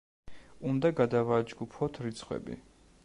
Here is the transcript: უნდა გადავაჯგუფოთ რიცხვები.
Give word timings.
უნდა 0.71 0.91
გადავაჯგუფოთ 0.99 2.01
რიცხვები. 2.07 2.59